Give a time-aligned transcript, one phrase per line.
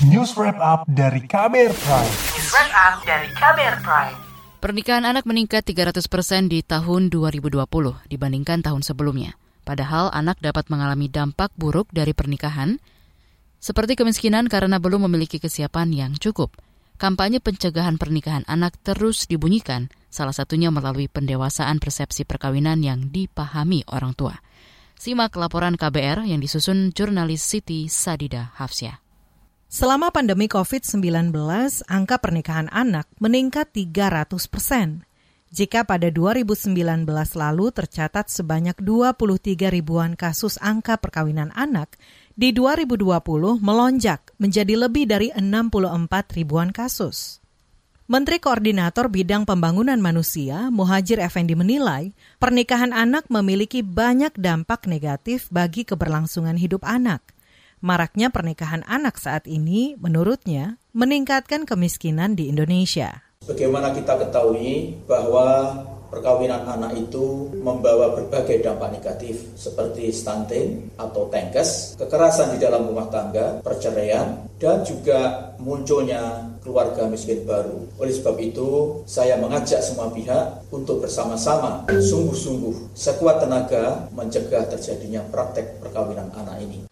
[0.00, 2.08] News Wrap Up dari Kamer Prime.
[2.32, 4.16] News Wrap Up dari Kamer Prime.
[4.56, 7.60] Pernikahan anak meningkat 300 persen di tahun 2020
[8.08, 9.36] dibandingkan tahun sebelumnya.
[9.60, 12.80] Padahal anak dapat mengalami dampak buruk dari pernikahan,
[13.60, 16.56] seperti kemiskinan karena belum memiliki kesiapan yang cukup.
[16.96, 24.16] Kampanye pencegahan pernikahan anak terus dibunyikan, salah satunya melalui pendewasaan persepsi perkawinan yang dipahami orang
[24.16, 24.40] tua.
[24.96, 29.09] Simak laporan KBR yang disusun jurnalis Siti Sadida Hafsyah.
[29.70, 31.30] Selama pandemi COVID-19,
[31.86, 35.06] angka pernikahan anak meningkat 300 persen.
[35.54, 36.74] Jika pada 2019
[37.38, 41.94] lalu tercatat sebanyak 23 ribuan kasus angka perkawinan anak,
[42.34, 47.38] di 2020 melonjak menjadi lebih dari 64 ribuan kasus.
[48.10, 52.10] Menteri Koordinator Bidang Pembangunan Manusia, Muhajir Effendi menilai,
[52.42, 57.22] pernikahan anak memiliki banyak dampak negatif bagi keberlangsungan hidup anak–
[57.80, 63.24] Maraknya pernikahan anak saat ini, menurutnya, meningkatkan kemiskinan di Indonesia.
[63.48, 65.80] Bagaimana kita ketahui bahwa
[66.12, 73.08] perkawinan anak itu membawa berbagai dampak negatif seperti stunting atau tengkes, kekerasan di dalam rumah
[73.08, 77.88] tangga, perceraian, dan juga munculnya keluarga miskin baru.
[77.96, 85.80] Oleh sebab itu, saya mengajak semua pihak untuk bersama-sama sungguh-sungguh sekuat tenaga mencegah terjadinya praktek
[85.80, 86.89] perkawinan anak ini.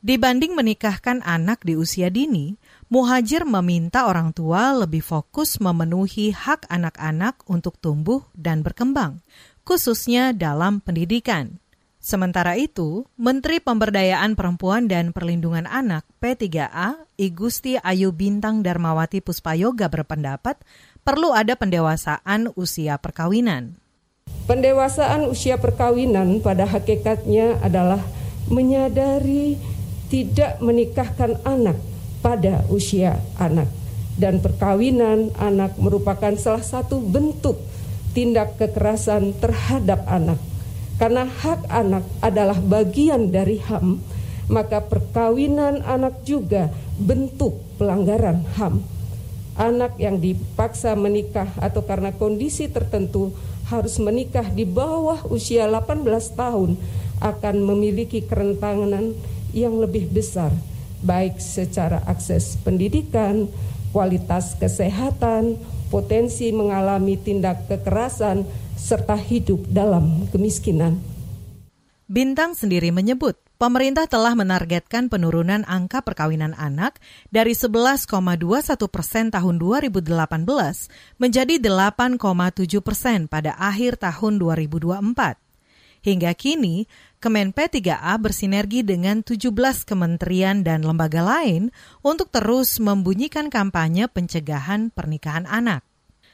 [0.00, 2.56] Dibanding menikahkan anak di usia dini,
[2.90, 9.22] Muhajir meminta orang tua lebih fokus memenuhi hak anak-anak untuk tumbuh dan berkembang,
[9.62, 11.62] khususnya dalam pendidikan.
[12.00, 20.56] Sementara itu, Menteri Pemberdayaan Perempuan dan Perlindungan Anak P3A, Igusti Ayu Bintang Darmawati Puspayoga berpendapat
[21.04, 23.76] perlu ada pendewasaan usia perkawinan.
[24.48, 28.00] Pendewasaan usia perkawinan pada hakikatnya adalah
[28.50, 29.60] menyadari
[30.10, 31.78] tidak menikahkan anak
[32.20, 33.70] pada usia anak
[34.20, 37.56] dan perkawinan anak merupakan salah satu bentuk
[38.12, 40.36] tindak kekerasan terhadap anak.
[41.00, 44.04] Karena hak anak adalah bagian dari HAM,
[44.52, 46.68] maka perkawinan anak juga
[47.00, 48.84] bentuk pelanggaran HAM.
[49.56, 53.32] Anak yang dipaksa menikah atau karena kondisi tertentu
[53.72, 56.04] harus menikah di bawah usia 18
[56.36, 56.76] tahun
[57.20, 59.16] akan memiliki kerentanan
[59.54, 60.52] yang lebih besar,
[61.02, 63.48] baik secara akses pendidikan,
[63.90, 65.58] kualitas kesehatan,
[65.90, 68.46] potensi mengalami tindak kekerasan,
[68.78, 70.96] serta hidup dalam kemiskinan.
[72.10, 76.98] Bintang sendiri menyebut pemerintah telah menargetkan penurunan angka perkawinan anak
[77.30, 78.10] dari 11,21
[78.90, 80.10] persen tahun 2018
[81.22, 82.18] menjadi 8,7
[82.82, 85.49] persen pada akhir tahun 2024.
[86.00, 86.88] Hingga kini,
[87.20, 89.52] Kemen P3A bersinergi dengan 17
[89.84, 91.68] kementerian dan lembaga lain
[92.00, 95.84] untuk terus membunyikan kampanye pencegahan pernikahan anak.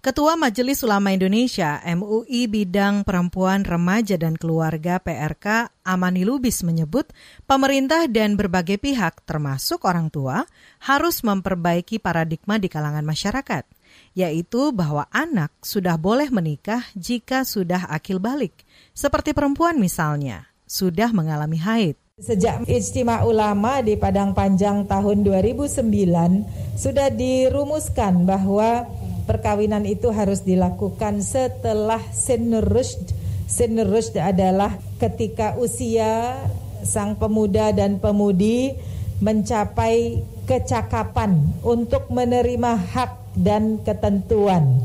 [0.00, 7.12] Ketua Majelis Ulama Indonesia MUI Bidang Perempuan, Remaja dan Keluarga PRK Amani Lubis menyebut
[7.44, 10.48] pemerintah dan berbagai pihak termasuk orang tua
[10.88, 13.68] harus memperbaiki paradigma di kalangan masyarakat,
[14.12, 21.58] yaitu bahwa anak sudah boleh menikah jika sudah akil balik, seperti perempuan misalnya sudah mengalami
[21.58, 21.96] haid.
[22.20, 28.84] Sejak Ijtima Ulama di Padang Panjang tahun 2009 sudah dirumuskan bahwa
[29.24, 33.16] perkawinan itu harus dilakukan setelah sinur rushd.
[33.50, 33.90] Sinur
[34.20, 36.38] adalah ketika usia
[36.86, 38.78] sang pemuda dan pemudi
[39.20, 44.82] mencapai kecakapan untuk menerima hak dan ketentuan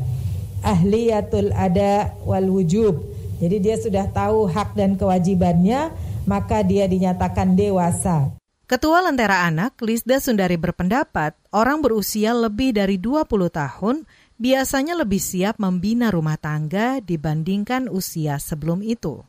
[0.62, 5.92] ahliyatul ada wal wujub jadi dia sudah tahu hak dan kewajibannya,
[6.24, 8.32] maka dia dinyatakan dewasa.
[8.66, 13.96] Ketua Lentera Anak, Lisda Sundari berpendapat, orang berusia lebih dari 20 tahun
[14.40, 19.22] biasanya lebih siap membina rumah tangga dibandingkan usia sebelum itu.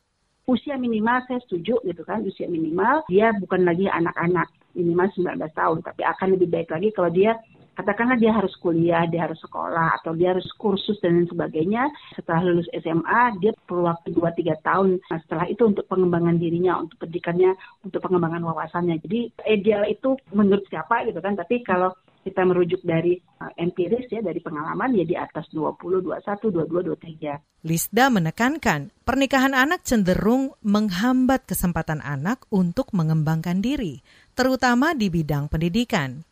[0.47, 5.78] Usia minimal saya setuju gitu kan, usia minimal dia bukan lagi anak-anak minimal 19 tahun,
[5.84, 7.35] tapi akan lebih baik lagi kalau dia
[7.78, 11.85] katakanlah dia harus kuliah, dia harus sekolah, atau dia harus kursus dan lain sebagainya.
[12.18, 16.97] Setelah lulus SMA, dia perlu waktu 2-3 tahun nah, setelah itu untuk pengembangan dirinya, untuk
[17.06, 17.53] pendidikannya,
[17.85, 18.97] untuk pengembangan wawasannya.
[19.06, 21.94] Jadi ideal itu menurut siapa gitu kan, tapi kalau
[22.26, 26.91] kita merujuk dari uh, empiris ya, dari pengalaman ya di atas 20, 21, 22,
[27.23, 27.64] 23.
[27.64, 34.03] Lisda menekankan, pernikahan anak cenderung menghambat kesempatan anak untuk mengembangkan diri,
[34.35, 36.28] terutama di bidang pendidikan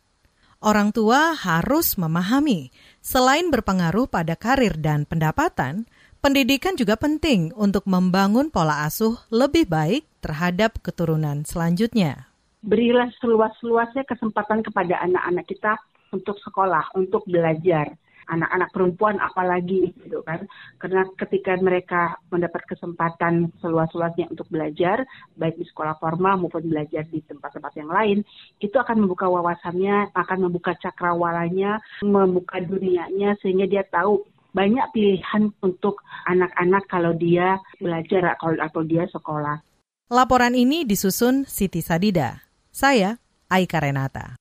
[0.63, 2.69] orang tua harus memahami,
[3.03, 5.89] selain berpengaruh pada karir dan pendapatan,
[6.23, 12.29] pendidikan juga penting untuk membangun pola asuh lebih baik terhadap keturunan selanjutnya.
[12.65, 15.77] berilah seluas-luasnya kesempatan kepada anak-anak kita
[16.09, 17.93] untuk sekolah, untuk belajar
[18.27, 20.45] anak-anak perempuan apalagi gitu kan
[20.81, 25.05] karena ketika mereka mendapat kesempatan seluas-luasnya untuk belajar
[25.37, 28.17] baik di sekolah formal maupun belajar di tempat-tempat yang lain
[28.61, 34.25] itu akan membuka wawasannya akan membuka cakrawalanya membuka dunianya sehingga dia tahu
[34.55, 35.99] banyak pilihan untuk
[36.31, 39.59] anak-anak kalau dia belajar atau dia sekolah.
[40.07, 42.47] Laporan ini disusun Siti Sadida.
[42.71, 43.19] Saya
[43.51, 44.39] Aika Renata.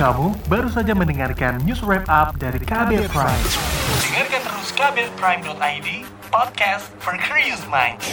[0.00, 3.44] Kamu baru saja mendengarkan news wrap up dari Kabel Prime.
[4.00, 5.88] Dengarkan terus kbrprime.id,
[6.32, 8.08] podcast for curious minds.